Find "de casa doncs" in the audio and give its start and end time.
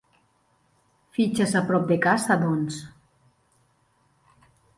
1.91-2.81